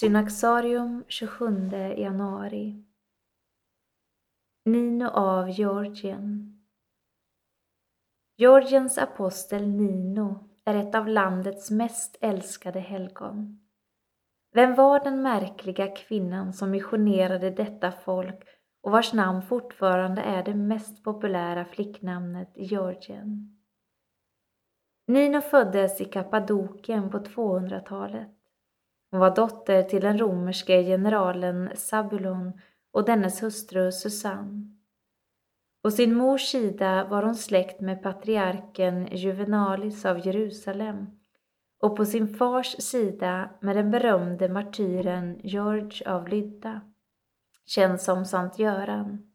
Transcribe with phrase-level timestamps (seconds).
[0.00, 2.84] Synaxarium 27 januari
[4.64, 6.60] Nino av Georgien
[8.36, 13.60] Georgiens apostel Nino är ett av landets mest älskade helgon.
[14.52, 18.44] Vem var den märkliga kvinnan som missionerade detta folk
[18.82, 23.58] och vars namn fortfarande är det mest populära flicknamnet i Georgien?
[25.06, 28.39] Nino föddes i Kappadokien på 200-talet.
[29.10, 32.60] Hon var dotter till den romerske generalen Sabulon
[32.92, 34.76] och dennes hustru Susanne.
[35.82, 41.06] På sin mors sida var hon släkt med patriarken Juvenalis av Jerusalem
[41.82, 46.80] och på sin fars sida med den berömde martyren George av Lydda,
[47.66, 49.29] känd som Sankt Göran.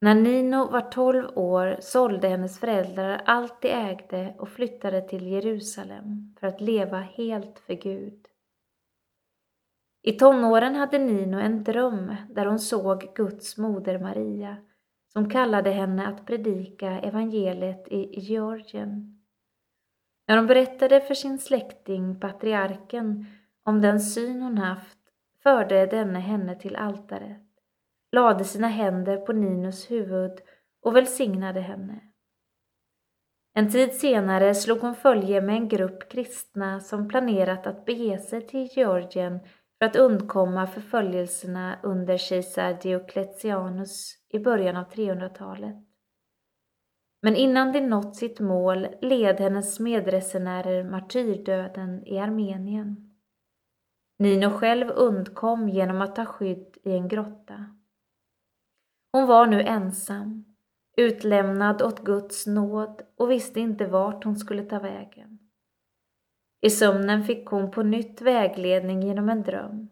[0.00, 6.34] När Nino var tolv år sålde hennes föräldrar allt de ägde och flyttade till Jerusalem
[6.40, 8.26] för att leva helt för Gud.
[10.02, 14.56] I tonåren hade Nino en dröm där hon såg Guds moder Maria
[15.12, 19.22] som kallade henne att predika evangeliet i Georgien.
[20.26, 23.26] När hon berättade för sin släkting, patriarken,
[23.62, 24.98] om den syn hon haft
[25.42, 27.47] förde denne henne till altaret
[28.12, 30.40] lade sina händer på Ninos huvud
[30.82, 32.00] och välsignade henne.
[33.54, 38.46] En tid senare slog hon följe med en grupp kristna som planerat att bege sig
[38.46, 39.40] till Georgien
[39.78, 45.76] för att undkomma förföljelserna under kejsar Diocletianus i början av 300-talet.
[47.22, 53.14] Men innan de nått sitt mål led hennes medresenärer martyrdöden i Armenien.
[54.18, 57.77] Nino själv undkom genom att ta skydd i en grotta.
[59.12, 60.44] Hon var nu ensam,
[60.96, 65.38] utlämnad åt Guds nåd och visste inte vart hon skulle ta vägen.
[66.60, 69.88] I sömnen fick hon på nytt vägledning genom en dröm.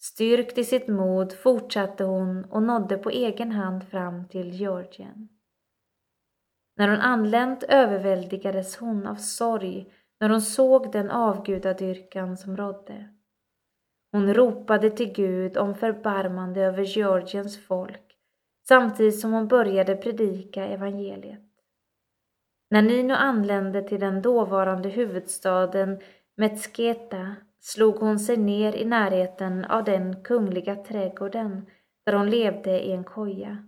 [0.00, 5.28] Styrkt i sitt mod fortsatte hon och nådde på egen hand fram till Georgien.
[6.76, 13.08] När hon anlänt överväldigades hon av sorg när hon såg den avgudadyrkan som rådde.
[14.12, 18.11] Hon ropade till Gud om förbarmande över Georgiens folk
[18.68, 21.40] samtidigt som hon började predika evangeliet.
[22.70, 26.00] När Nino anlände till den dåvarande huvudstaden
[26.36, 31.66] Metsketa slog hon sig ner i närheten av den kungliga trädgården
[32.06, 33.58] där hon levde i en koja.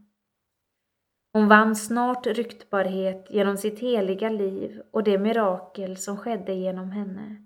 [1.33, 7.37] Hon vann snart ryktbarhet genom sitt heliga liv och det mirakel som skedde genom henne.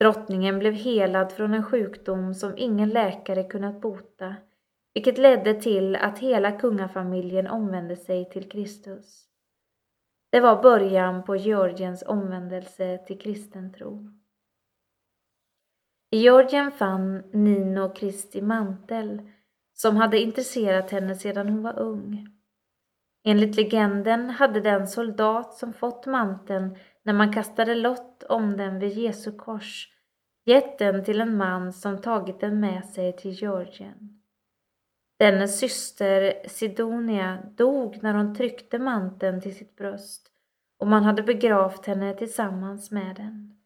[0.00, 4.34] Drottningen blev helad från en sjukdom som ingen läkare kunnat bota
[4.94, 9.24] vilket ledde till att hela kungafamiljen omvände sig till Kristus.
[10.30, 14.10] Det var början på Georgiens omvändelse till kristen tro.
[16.10, 19.30] I Georgien fann Nino Kristi mantel
[19.74, 22.26] som hade intresserat henne sedan hon var ung.
[23.24, 28.92] Enligt legenden hade den soldat som fått manteln när man kastade lott om den vid
[28.92, 29.88] Jesu kors
[30.44, 34.17] gett den till en man som tagit den med sig till Georgien.
[35.18, 40.30] Dennes syster Sidonia dog när hon tryckte manteln till sitt bröst
[40.78, 43.58] och man hade begravt henne tillsammans med den.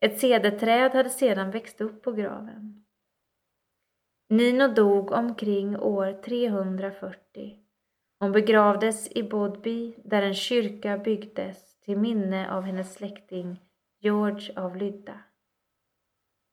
[0.00, 2.84] Ett cederträd hade sedan växt upp på graven.
[4.28, 7.58] Nino dog omkring år 340.
[8.18, 13.60] Hon begravdes i Bodby där en kyrka byggdes till minne av hennes släkting
[14.00, 15.20] George av Lydda.